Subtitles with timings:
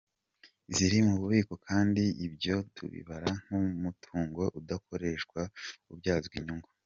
[0.75, 5.41] Ziri mu bubiko kandi ibyo tubibara nk’umutungo udakoreshwa,
[5.91, 6.67] utabyazwa inyungu.